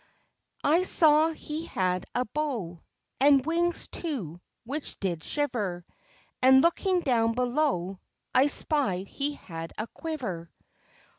[0.63, 2.81] I saw he had a bow,
[3.19, 5.85] And wings too, which did shiver;
[6.41, 7.99] And looking down below,
[8.33, 10.49] I spied he had a quiver.